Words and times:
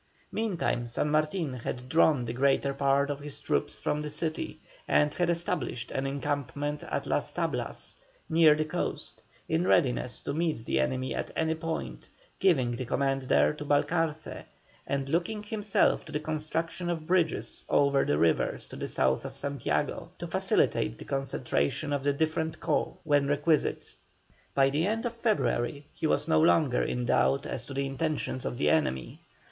Meantime 0.31 0.87
San 0.87 1.11
Martin 1.11 1.53
had 1.53 1.87
drawn 1.87 2.25
the 2.25 2.33
greater 2.33 2.73
part 2.73 3.11
of 3.11 3.19
his 3.19 3.39
troops 3.39 3.79
from 3.79 4.01
the 4.01 4.09
city 4.09 4.59
and 4.87 5.13
had 5.13 5.29
established 5.29 5.91
an 5.91 6.07
encampment 6.07 6.83
at 6.85 7.05
Las 7.05 7.31
Tablas 7.31 7.93
near 8.27 8.55
the 8.55 8.65
coast, 8.65 9.21
in 9.47 9.67
readiness 9.67 10.19
to 10.21 10.33
meet 10.33 10.65
the 10.65 10.79
enemy 10.79 11.13
at 11.13 11.29
any 11.35 11.53
point, 11.53 12.09
giving 12.39 12.71
the 12.71 12.83
command 12.85 13.21
there 13.21 13.53
to 13.53 13.63
Balcarce, 13.63 14.45
and 14.87 15.07
looking 15.07 15.43
himself 15.43 16.03
to 16.05 16.11
the 16.11 16.19
construction 16.19 16.89
of 16.89 17.05
bridges 17.05 17.63
over 17.69 18.03
the 18.03 18.17
rivers 18.17 18.67
to 18.69 18.75
the 18.75 18.87
south 18.87 19.23
of 19.23 19.35
Santiago, 19.35 20.09
to 20.17 20.25
facilitate 20.25 20.97
the 20.97 21.05
concentration 21.05 21.93
of 21.93 22.03
the 22.03 22.11
different 22.13 22.59
corps 22.59 22.97
when 23.03 23.27
requisite. 23.27 23.93
By 24.55 24.71
the 24.71 24.87
end 24.87 25.05
of 25.05 25.13
February 25.17 25.85
he 25.93 26.07
was 26.07 26.27
no 26.27 26.41
longer 26.41 26.81
in 26.81 27.05
doubt 27.05 27.45
as 27.45 27.65
to 27.65 27.75
the 27.75 27.85
intentions 27.85 28.45
of 28.45 28.57
the 28.57 28.71
enemy. 28.71 29.21